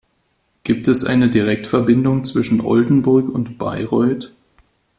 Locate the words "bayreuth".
3.59-4.33